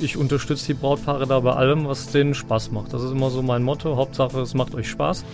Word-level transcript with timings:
ich 0.00 0.16
unterstütze 0.16 0.66
die 0.66 0.74
Brautpaare 0.74 1.26
da 1.26 1.40
bei 1.40 1.52
allem, 1.52 1.86
was 1.86 2.08
denen 2.08 2.34
Spaß 2.34 2.70
macht. 2.70 2.92
Das 2.92 3.02
ist 3.02 3.10
immer 3.10 3.30
so 3.30 3.42
mein 3.42 3.62
Motto. 3.62 3.96
Hauptsache, 3.96 4.40
es 4.40 4.54
macht 4.54 4.74
euch 4.74 4.88
Spaß. 4.88 5.24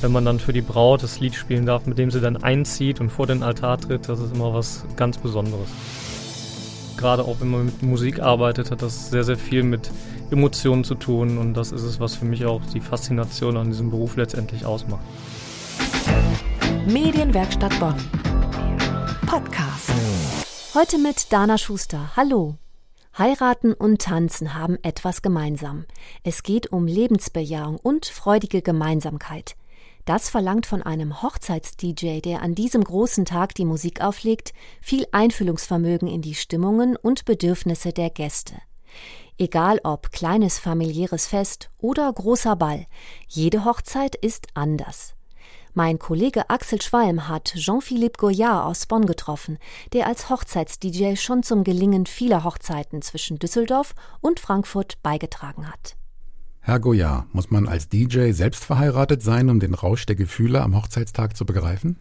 Wenn 0.00 0.12
man 0.12 0.24
dann 0.24 0.40
für 0.40 0.52
die 0.52 0.62
Braut 0.62 1.02
das 1.02 1.20
Lied 1.20 1.34
spielen 1.34 1.66
darf, 1.66 1.86
mit 1.86 1.98
dem 1.98 2.10
sie 2.10 2.20
dann 2.20 2.36
einzieht 2.36 3.00
und 3.00 3.10
vor 3.10 3.26
den 3.26 3.42
Altar 3.42 3.78
tritt, 3.78 4.08
das 4.08 4.20
ist 4.20 4.34
immer 4.34 4.52
was 4.52 4.84
ganz 4.96 5.18
Besonderes. 5.18 5.68
Gerade 6.96 7.24
auch 7.24 7.40
wenn 7.40 7.48
man 7.48 7.66
mit 7.66 7.82
Musik 7.82 8.20
arbeitet, 8.20 8.70
hat 8.70 8.82
das 8.82 9.10
sehr, 9.10 9.24
sehr 9.24 9.36
viel 9.36 9.62
mit 9.62 9.90
Emotionen 10.30 10.84
zu 10.84 10.94
tun 10.94 11.38
und 11.38 11.54
das 11.54 11.72
ist 11.72 11.82
es, 11.82 12.00
was 12.00 12.14
für 12.14 12.24
mich 12.24 12.46
auch 12.46 12.60
die 12.74 12.80
Faszination 12.80 13.56
an 13.56 13.68
diesem 13.68 13.90
Beruf 13.90 14.16
letztendlich 14.16 14.64
ausmacht. 14.64 15.02
Medienwerkstatt 16.86 17.78
Bonn. 17.80 17.96
Podcast. 19.26 19.90
Heute 20.74 20.98
mit 20.98 21.32
Dana 21.32 21.58
Schuster. 21.58 22.10
Hallo. 22.16 22.58
Heiraten 23.18 23.72
und 23.72 24.02
Tanzen 24.02 24.52
haben 24.52 24.76
etwas 24.82 25.22
gemeinsam. 25.22 25.86
Es 26.22 26.42
geht 26.42 26.70
um 26.70 26.86
Lebensbejahung 26.86 27.78
und 27.78 28.04
freudige 28.04 28.60
Gemeinsamkeit. 28.60 29.56
Das 30.04 30.28
verlangt 30.28 30.66
von 30.66 30.82
einem 30.82 31.22
Hochzeits-DJ, 31.22 32.20
der 32.20 32.42
an 32.42 32.54
diesem 32.54 32.84
großen 32.84 33.24
Tag 33.24 33.54
die 33.54 33.64
Musik 33.64 34.02
auflegt, 34.02 34.52
viel 34.82 35.06
Einfühlungsvermögen 35.12 36.08
in 36.08 36.20
die 36.20 36.34
Stimmungen 36.34 36.94
und 36.94 37.24
Bedürfnisse 37.24 37.94
der 37.94 38.10
Gäste. 38.10 38.56
Egal 39.38 39.80
ob 39.82 40.12
kleines 40.12 40.58
familiäres 40.58 41.26
Fest 41.26 41.70
oder 41.78 42.12
großer 42.12 42.54
Ball, 42.54 42.86
jede 43.28 43.64
Hochzeit 43.64 44.14
ist 44.14 44.48
anders. 44.52 45.15
Mein 45.78 45.98
Kollege 45.98 46.48
Axel 46.48 46.80
Schwalm 46.80 47.28
hat 47.28 47.52
Jean-Philippe 47.54 48.16
Goyard 48.16 48.64
aus 48.64 48.86
Bonn 48.86 49.04
getroffen, 49.04 49.58
der 49.92 50.06
als 50.06 50.30
Hochzeits-DJ 50.30 51.16
schon 51.16 51.42
zum 51.42 51.64
Gelingen 51.64 52.06
vieler 52.06 52.44
Hochzeiten 52.44 53.02
zwischen 53.02 53.38
Düsseldorf 53.38 53.94
und 54.22 54.40
Frankfurt 54.40 54.94
beigetragen 55.02 55.70
hat. 55.70 55.98
Herr 56.60 56.80
Goyard, 56.80 57.26
muss 57.34 57.50
man 57.50 57.68
als 57.68 57.90
DJ 57.90 58.30
selbst 58.30 58.64
verheiratet 58.64 59.22
sein, 59.22 59.50
um 59.50 59.60
den 59.60 59.74
Rausch 59.74 60.06
der 60.06 60.16
Gefühle 60.16 60.62
am 60.62 60.74
Hochzeitstag 60.74 61.36
zu 61.36 61.44
begreifen? 61.44 61.98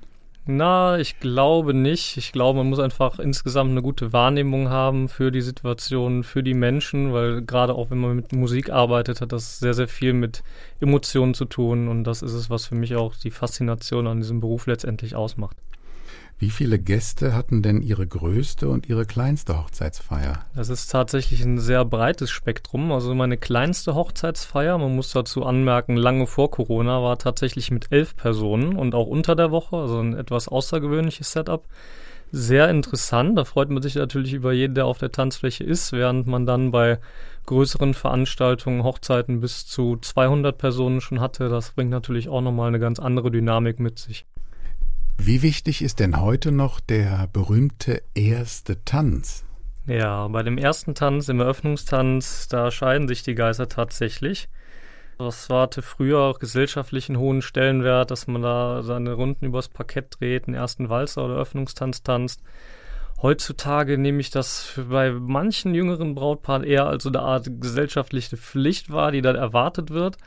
Na, 0.47 0.99
ich 0.99 1.19
glaube 1.19 1.73
nicht. 1.73 2.17
Ich 2.17 2.31
glaube, 2.31 2.57
man 2.57 2.69
muss 2.69 2.77
einfach 2.77 3.17
insgesamt 3.17 3.71
eine 3.71 3.81
gute 3.81 4.13
Wahrnehmung 4.13 4.69
haben 4.69 5.09
für 5.09 5.31
die 5.31 5.41
Situation, 5.41 6.23
für 6.23 6.43
die 6.43 6.53
Menschen, 6.53 7.13
weil 7.13 7.41
gerade 7.41 7.73
auch 7.73 7.89
wenn 7.89 7.97
man 7.97 8.15
mit 8.15 8.31
Musik 8.31 8.69
arbeitet, 8.69 9.21
hat 9.21 9.31
das 9.31 9.57
sehr, 9.57 9.73
sehr 9.73 9.87
viel 9.87 10.13
mit 10.13 10.43
Emotionen 10.79 11.33
zu 11.33 11.45
tun 11.45 11.87
und 11.87 12.03
das 12.03 12.21
ist 12.21 12.33
es, 12.33 12.51
was 12.51 12.67
für 12.67 12.75
mich 12.75 12.95
auch 12.95 13.15
die 13.15 13.31
Faszination 13.31 14.05
an 14.05 14.19
diesem 14.19 14.39
Beruf 14.39 14.67
letztendlich 14.67 15.15
ausmacht. 15.15 15.57
Wie 16.37 16.49
viele 16.49 16.79
Gäste 16.79 17.33
hatten 17.33 17.61
denn 17.61 17.81
Ihre 17.81 18.05
größte 18.05 18.67
und 18.67 18.89
Ihre 18.89 19.05
kleinste 19.05 19.57
Hochzeitsfeier? 19.57 20.45
Das 20.53 20.67
ist 20.67 20.91
tatsächlich 20.91 21.41
ein 21.43 21.59
sehr 21.59 21.85
breites 21.85 22.29
Spektrum. 22.29 22.91
Also 22.91 23.15
meine 23.15 23.37
kleinste 23.37 23.95
Hochzeitsfeier, 23.95 24.77
man 24.77 24.93
muss 24.93 25.11
dazu 25.11 25.45
anmerken, 25.45 25.95
lange 25.95 26.27
vor 26.27 26.51
Corona, 26.51 27.01
war 27.01 27.17
tatsächlich 27.17 27.71
mit 27.71 27.89
elf 27.89 28.17
Personen 28.17 28.75
und 28.75 28.95
auch 28.95 29.07
unter 29.07 29.37
der 29.37 29.51
Woche, 29.51 29.77
also 29.77 29.99
ein 29.99 30.13
etwas 30.13 30.49
außergewöhnliches 30.49 31.31
Setup. 31.31 31.63
Sehr 32.33 32.69
interessant, 32.69 33.37
da 33.37 33.45
freut 33.45 33.69
man 33.69 33.81
sich 33.81 33.95
natürlich 33.95 34.33
über 34.33 34.51
jeden, 34.51 34.75
der 34.75 34.87
auf 34.87 34.97
der 34.97 35.13
Tanzfläche 35.13 35.63
ist, 35.63 35.93
während 35.93 36.27
man 36.27 36.45
dann 36.45 36.71
bei 36.71 36.99
größeren 37.45 37.93
Veranstaltungen, 37.93 38.83
Hochzeiten 38.83 39.39
bis 39.39 39.65
zu 39.67 39.95
200 40.01 40.57
Personen 40.57 40.99
schon 40.99 41.21
hatte. 41.21 41.47
Das 41.47 41.71
bringt 41.71 41.91
natürlich 41.91 42.27
auch 42.27 42.41
nochmal 42.41 42.67
eine 42.67 42.79
ganz 42.79 42.99
andere 42.99 43.31
Dynamik 43.31 43.79
mit 43.79 43.99
sich. 43.99 44.25
Wie 45.17 45.41
wichtig 45.41 45.81
ist 45.81 45.99
denn 45.99 46.21
heute 46.21 46.51
noch 46.51 46.79
der 46.79 47.27
berühmte 47.31 48.01
erste 48.13 48.83
Tanz? 48.83 49.45
Ja, 49.87 50.27
bei 50.27 50.43
dem 50.43 50.57
ersten 50.57 50.93
Tanz, 50.95 51.29
im 51.29 51.39
Eröffnungstanz, 51.39 52.47
da 52.47 52.69
scheiden 52.69 53.07
sich 53.07 53.23
die 53.23 53.35
Geister 53.35 53.69
tatsächlich. 53.69 54.49
Das 55.17 55.49
hatte 55.49 55.81
früher 55.81 56.19
auch 56.19 56.39
gesellschaftlich 56.39 57.07
einen 57.09 57.19
hohen 57.19 57.41
Stellenwert, 57.41 58.11
dass 58.11 58.27
man 58.27 58.41
da 58.41 58.83
seine 58.83 59.13
Runden 59.13 59.45
übers 59.45 59.69
Parkett 59.69 60.19
dreht, 60.19 60.47
einen 60.47 60.55
ersten 60.55 60.89
Walzer 60.89 61.23
oder 61.23 61.35
Öffnungstanz 61.35 62.03
tanzt. 62.03 62.41
Heutzutage 63.21 63.97
nehme 63.97 64.19
ich 64.19 64.29
das 64.29 64.77
bei 64.89 65.11
manchen 65.11 65.73
jüngeren 65.73 66.15
Brautpaaren 66.15 66.63
eher 66.63 66.87
als 66.87 67.03
so 67.03 67.09
eine 67.09 67.21
Art 67.21 67.49
gesellschaftliche 67.61 68.35
Pflicht 68.35 68.91
wahr, 68.91 69.11
die 69.11 69.21
dann 69.21 69.37
erwartet 69.37 69.91
wird. 69.91 70.17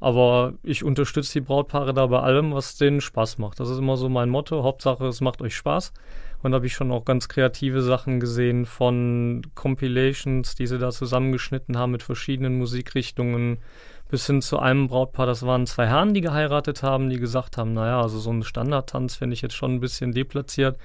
Aber 0.00 0.54
ich 0.62 0.82
unterstütze 0.82 1.34
die 1.34 1.40
Brautpaare 1.42 1.92
da 1.92 2.06
bei 2.06 2.20
allem, 2.20 2.54
was 2.54 2.78
denen 2.78 3.02
Spaß 3.02 3.38
macht. 3.38 3.60
Das 3.60 3.68
ist 3.68 3.78
immer 3.78 3.98
so 3.98 4.08
mein 4.08 4.30
Motto. 4.30 4.62
Hauptsache, 4.62 5.06
es 5.06 5.20
macht 5.20 5.42
euch 5.42 5.54
Spaß. 5.54 5.92
Und 6.42 6.52
da 6.52 6.56
habe 6.56 6.66
ich 6.66 6.72
schon 6.72 6.90
auch 6.90 7.04
ganz 7.04 7.28
kreative 7.28 7.82
Sachen 7.82 8.18
gesehen 8.18 8.64
von 8.64 9.42
Compilations, 9.54 10.54
die 10.54 10.66
sie 10.66 10.78
da 10.78 10.90
zusammengeschnitten 10.90 11.76
haben 11.76 11.92
mit 11.92 12.02
verschiedenen 12.02 12.56
Musikrichtungen, 12.56 13.58
bis 14.10 14.26
hin 14.26 14.42
zu 14.42 14.58
einem 14.58 14.88
Brautpaar, 14.88 15.26
das 15.26 15.44
waren 15.46 15.66
zwei 15.66 15.86
Herren, 15.86 16.14
die 16.14 16.20
geheiratet 16.20 16.82
haben, 16.82 17.08
die 17.08 17.18
gesagt 17.18 17.56
haben, 17.56 17.72
naja, 17.72 18.02
also 18.02 18.18
so 18.18 18.30
ein 18.30 18.42
Standardtanz 18.42 19.14
finde 19.14 19.34
ich 19.34 19.42
jetzt 19.42 19.54
schon 19.54 19.74
ein 19.74 19.80
bisschen 19.80 20.12
deplatziert. 20.12 20.78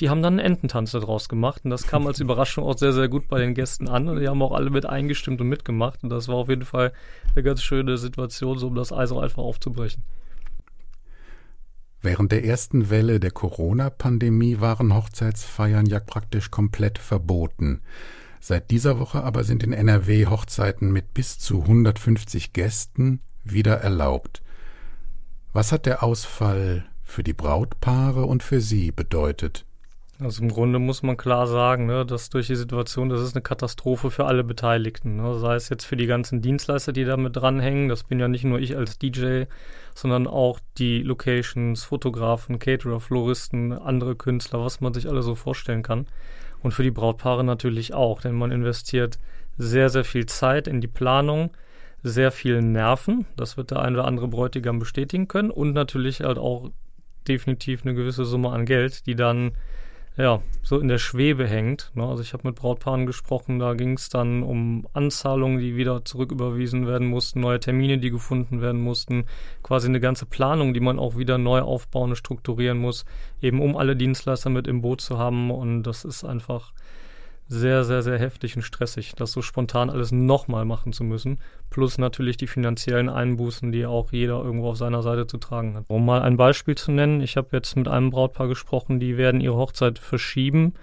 Die 0.00 0.10
haben 0.10 0.22
dann 0.22 0.38
einen 0.38 0.54
Ententanz 0.54 0.92
daraus 0.92 1.28
gemacht 1.28 1.64
und 1.64 1.70
das 1.70 1.86
kam 1.86 2.06
als 2.06 2.18
Überraschung 2.20 2.64
auch 2.64 2.76
sehr, 2.76 2.92
sehr 2.92 3.08
gut 3.08 3.28
bei 3.28 3.38
den 3.38 3.54
Gästen 3.54 3.88
an 3.88 4.08
und 4.08 4.20
die 4.20 4.28
haben 4.28 4.42
auch 4.42 4.52
alle 4.52 4.70
mit 4.70 4.86
eingestimmt 4.86 5.40
und 5.40 5.48
mitgemacht 5.48 6.02
und 6.02 6.10
das 6.10 6.28
war 6.28 6.36
auf 6.36 6.48
jeden 6.48 6.64
Fall 6.64 6.92
eine 7.34 7.42
ganz 7.42 7.62
schöne 7.62 7.96
Situation, 7.98 8.58
so 8.58 8.66
um 8.66 8.74
das 8.74 8.92
Eis 8.92 9.12
auch 9.12 9.22
einfach 9.22 9.42
aufzubrechen. 9.42 10.02
Während 12.04 12.32
der 12.32 12.44
ersten 12.44 12.90
Welle 12.90 13.20
der 13.20 13.30
Corona-Pandemie 13.30 14.58
waren 14.58 14.92
Hochzeitsfeiern 14.92 15.86
ja 15.86 16.00
praktisch 16.00 16.50
komplett 16.50 16.98
verboten. 16.98 17.80
Seit 18.44 18.72
dieser 18.72 18.98
Woche 18.98 19.22
aber 19.22 19.44
sind 19.44 19.62
in 19.62 19.72
NRW 19.72 20.26
Hochzeiten 20.26 20.90
mit 20.90 21.14
bis 21.14 21.38
zu 21.38 21.62
150 21.62 22.52
Gästen 22.52 23.20
wieder 23.44 23.76
erlaubt. 23.76 24.42
Was 25.52 25.70
hat 25.70 25.86
der 25.86 26.02
Ausfall 26.02 26.84
für 27.04 27.22
die 27.22 27.34
Brautpaare 27.34 28.24
und 28.24 28.42
für 28.42 28.60
Sie 28.60 28.90
bedeutet? 28.90 29.64
Also 30.18 30.42
im 30.42 30.48
Grunde 30.48 30.80
muss 30.80 31.04
man 31.04 31.16
klar 31.16 31.46
sagen, 31.46 31.86
ne, 31.86 32.04
dass 32.04 32.30
durch 32.30 32.48
die 32.48 32.56
Situation, 32.56 33.10
das 33.10 33.20
ist 33.20 33.36
eine 33.36 33.42
Katastrophe 33.42 34.10
für 34.10 34.24
alle 34.24 34.42
Beteiligten. 34.42 35.18
Ne, 35.18 35.38
sei 35.38 35.54
es 35.54 35.68
jetzt 35.68 35.84
für 35.84 35.96
die 35.96 36.06
ganzen 36.06 36.42
Dienstleister, 36.42 36.92
die 36.92 37.04
damit 37.04 37.36
dranhängen. 37.36 37.88
Das 37.88 38.02
bin 38.02 38.18
ja 38.18 38.26
nicht 38.26 38.42
nur 38.42 38.58
ich 38.58 38.76
als 38.76 38.98
DJ, 38.98 39.44
sondern 39.94 40.26
auch 40.26 40.58
die 40.78 41.02
Locations, 41.02 41.84
Fotografen, 41.84 42.58
Caterer, 42.58 42.98
Floristen, 42.98 43.72
andere 43.72 44.16
Künstler, 44.16 44.64
was 44.64 44.80
man 44.80 44.92
sich 44.92 45.08
alle 45.08 45.22
so 45.22 45.36
vorstellen 45.36 45.84
kann. 45.84 46.08
Und 46.62 46.72
für 46.72 46.82
die 46.82 46.90
Brautpaare 46.90 47.44
natürlich 47.44 47.92
auch, 47.94 48.20
denn 48.20 48.34
man 48.34 48.52
investiert 48.52 49.18
sehr, 49.58 49.88
sehr 49.88 50.04
viel 50.04 50.26
Zeit 50.26 50.68
in 50.68 50.80
die 50.80 50.88
Planung, 50.88 51.50
sehr 52.02 52.30
viel 52.30 52.62
Nerven. 52.62 53.26
Das 53.36 53.56
wird 53.56 53.70
der 53.70 53.80
ein 53.80 53.94
oder 53.94 54.06
andere 54.06 54.28
Bräutigam 54.28 54.78
bestätigen 54.78 55.28
können 55.28 55.50
und 55.50 55.72
natürlich 55.72 56.20
halt 56.20 56.38
auch 56.38 56.70
definitiv 57.28 57.84
eine 57.84 57.94
gewisse 57.94 58.24
Summe 58.24 58.50
an 58.50 58.64
Geld, 58.64 59.06
die 59.06 59.14
dann 59.14 59.52
ja, 60.16 60.42
so 60.62 60.78
in 60.78 60.88
der 60.88 60.98
Schwebe 60.98 61.46
hängt. 61.46 61.90
Ne? 61.94 62.06
Also 62.06 62.22
ich 62.22 62.32
habe 62.34 62.46
mit 62.48 62.56
Brautpaaren 62.56 63.06
gesprochen, 63.06 63.58
da 63.58 63.74
ging 63.74 63.94
es 63.94 64.10
dann 64.10 64.42
um 64.42 64.86
Anzahlungen, 64.92 65.58
die 65.58 65.76
wieder 65.76 66.04
zurücküberwiesen 66.04 66.86
werden 66.86 67.08
mussten, 67.08 67.40
neue 67.40 67.60
Termine, 67.60 67.98
die 67.98 68.10
gefunden 68.10 68.60
werden 68.60 68.80
mussten, 68.80 69.24
quasi 69.62 69.88
eine 69.88 70.00
ganze 70.00 70.26
Planung, 70.26 70.74
die 70.74 70.80
man 70.80 70.98
auch 70.98 71.16
wieder 71.16 71.38
neu 71.38 71.60
aufbauen 71.60 72.10
und 72.10 72.16
strukturieren 72.16 72.78
muss, 72.78 73.04
eben 73.40 73.60
um 73.60 73.76
alle 73.76 73.96
Dienstleister 73.96 74.50
mit 74.50 74.66
im 74.66 74.82
Boot 74.82 75.00
zu 75.00 75.18
haben. 75.18 75.50
Und 75.50 75.84
das 75.84 76.04
ist 76.04 76.24
einfach 76.24 76.72
sehr, 77.52 77.84
sehr, 77.84 78.02
sehr 78.02 78.18
heftig 78.18 78.56
und 78.56 78.62
stressig, 78.62 79.12
das 79.14 79.32
so 79.32 79.42
spontan 79.42 79.90
alles 79.90 80.10
nochmal 80.10 80.64
machen 80.64 80.92
zu 80.92 81.04
müssen. 81.04 81.38
Plus 81.70 81.98
natürlich 81.98 82.36
die 82.36 82.46
finanziellen 82.46 83.08
Einbußen, 83.08 83.70
die 83.72 83.86
auch 83.86 84.10
jeder 84.12 84.42
irgendwo 84.42 84.70
auf 84.70 84.78
seiner 84.78 85.02
Seite 85.02 85.26
zu 85.26 85.38
tragen 85.38 85.76
hat. 85.76 85.84
Um 85.88 86.04
mal 86.04 86.22
ein 86.22 86.36
Beispiel 86.36 86.74
zu 86.74 86.90
nennen, 86.92 87.20
ich 87.20 87.36
habe 87.36 87.48
jetzt 87.52 87.76
mit 87.76 87.88
einem 87.88 88.10
Brautpaar 88.10 88.48
gesprochen, 88.48 89.00
die 89.00 89.16
werden 89.16 89.40
ihre 89.40 89.56
Hochzeit 89.56 89.98
verschieben 89.98 90.74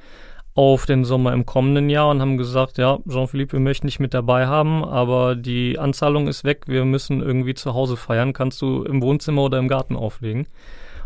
auf 0.56 0.86
den 0.86 1.06
Sommer 1.06 1.34
im 1.34 1.46
kommenden 1.46 1.90
Jahr 1.90 2.10
und 2.10 2.22
haben 2.22 2.38
gesagt, 2.38 2.78
ja, 2.78 3.00
Jean-Philippe, 3.08 3.54
wir 3.54 3.60
möchten 3.62 3.88
dich 3.88 4.00
mit 4.00 4.14
dabei 4.14 4.48
haben, 4.48 4.84
aber 4.84 5.36
die 5.36 5.80
Anzahlung 5.80 6.28
ist 6.28 6.44
weg, 6.44 6.64
wir 6.68 6.86
müssen 6.86 7.22
irgendwie 7.22 7.54
zu 7.54 7.74
Hause 7.74 7.98
feiern, 7.98 8.34
kannst 8.34 8.62
du 8.62 8.84
im 8.84 9.02
Wohnzimmer 9.02 9.44
oder 9.44 9.58
im 9.58 9.68
Garten 9.68 9.96
auflegen. 9.96 10.48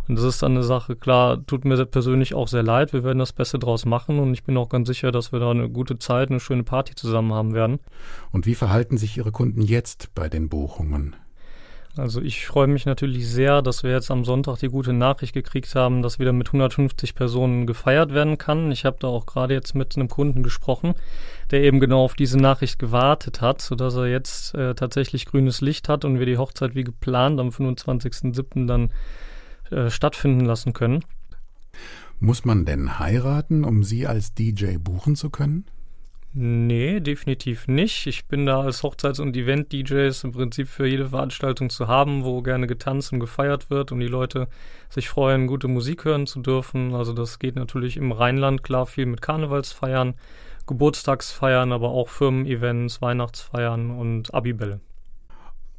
Und 0.07 0.17
das 0.17 0.25
ist 0.25 0.44
dann 0.44 0.51
eine 0.53 0.63
Sache, 0.63 0.95
klar, 0.95 1.45
tut 1.45 1.65
mir 1.65 1.85
persönlich 1.85 2.33
auch 2.33 2.47
sehr 2.47 2.63
leid. 2.63 2.94
Wir 2.94 3.03
werden 3.03 3.19
das 3.19 3.33
Beste 3.33 3.57
draus 3.57 3.85
machen 3.85 4.19
und 4.19 4.33
ich 4.33 4.44
bin 4.44 4.57
auch 4.57 4.69
ganz 4.69 4.88
sicher, 4.88 5.11
dass 5.11 5.31
wir 5.31 5.39
da 5.39 5.51
eine 5.51 5.69
gute 5.69 5.97
Zeit, 5.97 6.29
eine 6.29 6.39
schöne 6.39 6.63
Party 6.63 6.95
zusammen 6.95 7.33
haben 7.33 7.53
werden. 7.53 7.79
Und 8.31 8.45
wie 8.45 8.55
verhalten 8.55 8.97
sich 8.97 9.17
Ihre 9.17 9.31
Kunden 9.31 9.61
jetzt 9.61 10.13
bei 10.13 10.27
den 10.27 10.50
Buchungen? 10.50 11.15
Also 11.95 12.21
ich 12.21 12.47
freue 12.47 12.65
mich 12.65 12.88
natürlich 12.88 13.29
sehr, 13.29 13.61
dass 13.61 13.83
wir 13.83 13.91
jetzt 13.91 14.09
am 14.09 14.25
Sonntag 14.25 14.57
die 14.57 14.67
gute 14.67 14.94
Nachricht 14.94 15.33
gekriegt 15.33 15.75
haben, 15.75 16.01
dass 16.01 16.17
wieder 16.17 16.33
mit 16.33 16.47
150 16.47 17.13
Personen 17.13 17.67
gefeiert 17.67 18.11
werden 18.11 18.39
kann. 18.39 18.71
Ich 18.71 18.83
habe 18.83 18.97
da 19.00 19.07
auch 19.07 19.27
gerade 19.27 19.53
jetzt 19.53 19.75
mit 19.75 19.95
einem 19.95 20.07
Kunden 20.07 20.41
gesprochen, 20.41 20.95
der 21.51 21.61
eben 21.61 21.79
genau 21.79 22.03
auf 22.03 22.15
diese 22.15 22.39
Nachricht 22.39 22.79
gewartet 22.79 23.41
hat, 23.41 23.61
sodass 23.61 23.95
er 23.95 24.07
jetzt 24.07 24.55
äh, 24.55 24.73
tatsächlich 24.73 25.27
grünes 25.27 25.61
Licht 25.61 25.88
hat 25.88 26.03
und 26.03 26.17
wir 26.17 26.25
die 26.25 26.39
Hochzeit 26.39 26.73
wie 26.73 26.83
geplant 26.83 27.39
am 27.39 27.50
25.07. 27.50 28.65
dann 28.65 28.89
äh, 29.73 29.89
stattfinden 29.89 30.45
lassen 30.45 30.73
können. 30.73 31.03
Muss 32.19 32.45
man 32.45 32.65
denn 32.65 32.99
heiraten, 32.99 33.63
um 33.65 33.83
Sie 33.83 34.07
als 34.07 34.33
DJ 34.33 34.77
buchen 34.77 35.15
zu 35.15 35.29
können? 35.29 35.65
Nee, 36.35 36.99
definitiv 36.99 37.67
nicht. 37.67 38.07
Ich 38.07 38.25
bin 38.25 38.47
da 38.47 38.61
als 38.61 38.81
Hochzeits- 38.81 39.21
und 39.21 39.37
Event-DJs 39.37 40.23
im 40.23 40.31
Prinzip 40.31 40.67
für 40.67 40.87
jede 40.87 41.09
Veranstaltung 41.09 41.69
zu 41.69 41.87
haben, 41.87 42.23
wo 42.23 42.41
gerne 42.41 42.65
getanzt 42.65 43.13
und 43.13 43.19
gefeiert 43.19 43.69
wird 43.69 43.91
und 43.91 43.99
die 43.99 44.07
Leute 44.07 44.47
sich 44.89 45.09
freuen, 45.09 45.45
gute 45.45 45.67
Musik 45.67 46.05
hören 46.05 46.25
zu 46.25 46.41
dürfen. 46.41 46.95
Also 46.95 47.13
das 47.13 47.37
geht 47.37 47.55
natürlich 47.55 47.97
im 47.97 48.11
Rheinland 48.11 48.63
klar 48.63 48.87
viel 48.87 49.05
mit 49.05 49.21
Karnevalsfeiern, 49.21 50.15
Geburtstagsfeiern, 50.65 51.71
aber 51.71 51.89
auch 51.89 52.09
Firmen-Events, 52.09 52.99
Weihnachtsfeiern 52.99 53.91
und 53.91 54.33
Abibälle. 54.33 54.79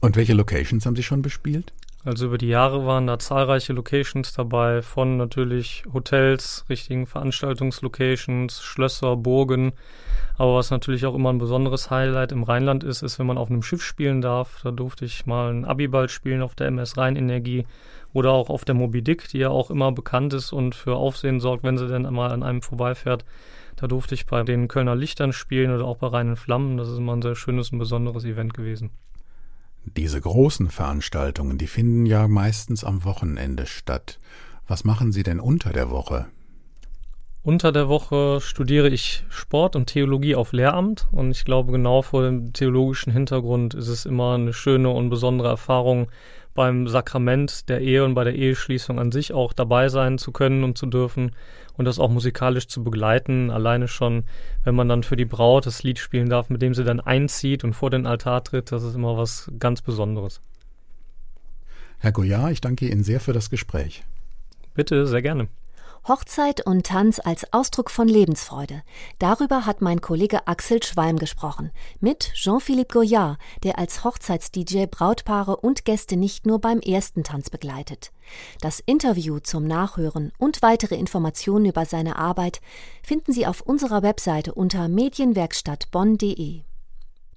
Und 0.00 0.14
welche 0.14 0.34
Locations 0.34 0.86
haben 0.86 0.94
Sie 0.94 1.02
schon 1.02 1.22
bespielt? 1.22 1.72
Also 2.04 2.26
über 2.26 2.36
die 2.36 2.48
Jahre 2.48 2.84
waren 2.84 3.06
da 3.06 3.18
zahlreiche 3.18 3.72
Locations 3.72 4.34
dabei, 4.34 4.82
von 4.82 5.16
natürlich 5.16 5.84
Hotels, 5.92 6.66
richtigen 6.68 7.06
Veranstaltungslocations, 7.06 8.62
Schlösser, 8.62 9.16
Burgen. 9.16 9.72
Aber 10.36 10.56
was 10.56 10.70
natürlich 10.70 11.06
auch 11.06 11.14
immer 11.14 11.32
ein 11.32 11.38
besonderes 11.38 11.90
Highlight 11.90 12.32
im 12.32 12.42
Rheinland 12.42 12.84
ist, 12.84 13.02
ist, 13.02 13.18
wenn 13.18 13.26
man 13.26 13.38
auf 13.38 13.50
einem 13.50 13.62
Schiff 13.62 13.82
spielen 13.82 14.20
darf. 14.20 14.60
Da 14.62 14.70
durfte 14.70 15.06
ich 15.06 15.24
mal 15.24 15.48
einen 15.48 15.64
Abiball 15.64 16.10
spielen 16.10 16.42
auf 16.42 16.54
der 16.54 16.66
MS 16.66 16.98
Rheinenergie 16.98 17.64
oder 18.12 18.32
auch 18.32 18.50
auf 18.50 18.66
der 18.66 18.74
Moby 18.74 19.00
Dick, 19.00 19.28
die 19.28 19.38
ja 19.38 19.48
auch 19.48 19.70
immer 19.70 19.90
bekannt 19.90 20.34
ist 20.34 20.52
und 20.52 20.74
für 20.74 20.96
Aufsehen 20.96 21.40
sorgt, 21.40 21.62
wenn 21.64 21.78
sie 21.78 21.88
denn 21.88 22.04
einmal 22.04 22.32
an 22.32 22.42
einem 22.42 22.60
vorbeifährt. 22.60 23.24
Da 23.76 23.86
durfte 23.86 24.14
ich 24.14 24.26
bei 24.26 24.42
den 24.42 24.68
Kölner 24.68 24.94
Lichtern 24.94 25.32
spielen 25.32 25.74
oder 25.74 25.86
auch 25.86 25.96
bei 25.96 26.08
Reinen 26.08 26.36
Flammen. 26.36 26.76
Das 26.76 26.88
ist 26.88 26.98
immer 26.98 27.16
ein 27.16 27.22
sehr 27.22 27.34
schönes 27.34 27.70
und 27.70 27.78
besonderes 27.78 28.24
Event 28.24 28.52
gewesen. 28.52 28.90
Diese 29.84 30.20
großen 30.20 30.70
Veranstaltungen, 30.70 31.58
die 31.58 31.66
finden 31.66 32.06
ja 32.06 32.26
meistens 32.26 32.84
am 32.84 33.04
Wochenende 33.04 33.66
statt. 33.66 34.18
Was 34.66 34.84
machen 34.84 35.12
Sie 35.12 35.22
denn 35.22 35.40
unter 35.40 35.72
der 35.72 35.90
Woche? 35.90 36.26
Unter 37.44 37.72
der 37.72 37.90
Woche 37.90 38.40
studiere 38.40 38.88
ich 38.88 39.22
Sport 39.28 39.76
und 39.76 39.84
Theologie 39.84 40.34
auf 40.34 40.54
Lehramt 40.54 41.08
und 41.12 41.30
ich 41.30 41.44
glaube 41.44 41.72
genau 41.72 42.00
vor 42.00 42.22
dem 42.22 42.54
theologischen 42.54 43.12
Hintergrund 43.12 43.74
ist 43.74 43.88
es 43.88 44.06
immer 44.06 44.32
eine 44.36 44.54
schöne 44.54 44.88
und 44.88 45.10
besondere 45.10 45.48
Erfahrung, 45.48 46.08
beim 46.54 46.88
Sakrament 46.88 47.68
der 47.68 47.82
Ehe 47.82 48.02
und 48.02 48.14
bei 48.14 48.24
der 48.24 48.34
Eheschließung 48.34 48.98
an 48.98 49.12
sich 49.12 49.34
auch 49.34 49.52
dabei 49.52 49.90
sein 49.90 50.16
zu 50.16 50.32
können 50.32 50.64
und 50.64 50.78
zu 50.78 50.86
dürfen 50.86 51.32
und 51.76 51.84
das 51.84 51.98
auch 51.98 52.08
musikalisch 52.08 52.66
zu 52.66 52.82
begleiten. 52.82 53.50
Alleine 53.50 53.88
schon, 53.88 54.24
wenn 54.62 54.74
man 54.74 54.88
dann 54.88 55.02
für 55.02 55.16
die 55.16 55.26
Braut 55.26 55.66
das 55.66 55.82
Lied 55.82 55.98
spielen 55.98 56.30
darf, 56.30 56.48
mit 56.48 56.62
dem 56.62 56.72
sie 56.72 56.84
dann 56.84 57.00
einzieht 57.00 57.62
und 57.62 57.74
vor 57.74 57.90
den 57.90 58.06
Altar 58.06 58.42
tritt, 58.42 58.72
das 58.72 58.84
ist 58.84 58.94
immer 58.94 59.18
was 59.18 59.52
ganz 59.58 59.82
Besonderes. 59.82 60.40
Herr 61.98 62.12
Goyard, 62.12 62.52
ich 62.52 62.62
danke 62.62 62.88
Ihnen 62.88 63.04
sehr 63.04 63.20
für 63.20 63.34
das 63.34 63.50
Gespräch. 63.50 64.02
Bitte, 64.72 65.06
sehr 65.06 65.20
gerne. 65.20 65.48
Hochzeit 66.06 66.66
und 66.66 66.86
Tanz 66.86 67.18
als 67.18 67.50
Ausdruck 67.52 67.90
von 67.90 68.08
Lebensfreude. 68.08 68.82
Darüber 69.18 69.64
hat 69.64 69.80
mein 69.80 70.02
Kollege 70.02 70.46
Axel 70.46 70.82
Schwalm 70.82 71.18
gesprochen. 71.18 71.70
Mit 72.00 72.32
Jean-Philippe 72.34 72.92
Goyard, 72.92 73.38
der 73.62 73.78
als 73.78 74.04
Hochzeits-DJ 74.04 74.86
Brautpaare 74.86 75.56
und 75.56 75.86
Gäste 75.86 76.16
nicht 76.16 76.44
nur 76.46 76.60
beim 76.60 76.80
ersten 76.80 77.24
Tanz 77.24 77.48
begleitet. 77.48 78.12
Das 78.60 78.80
Interview 78.80 79.38
zum 79.38 79.66
Nachhören 79.66 80.32
und 80.36 80.60
weitere 80.60 80.96
Informationen 80.96 81.64
über 81.64 81.86
seine 81.86 82.16
Arbeit 82.16 82.60
finden 83.02 83.32
Sie 83.32 83.46
auf 83.46 83.62
unserer 83.62 84.02
Webseite 84.02 84.52
unter 84.54 84.88
medienwerkstattbonn.de. 84.88 86.62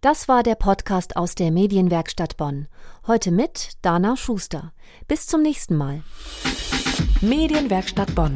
Das 0.01 0.27
war 0.27 0.43
der 0.43 0.55
Podcast 0.55 1.17
aus 1.17 1.35
der 1.35 1.51
Medienwerkstatt 1.51 2.37
Bonn. 2.37 2.67
Heute 3.07 3.31
mit 3.31 3.71
Dana 3.81 4.15
Schuster. 4.15 4.73
Bis 5.07 5.25
zum 5.25 5.41
nächsten 5.41 5.75
Mal. 5.75 6.03
Medienwerkstatt 7.21 8.13
Bonn. 8.13 8.35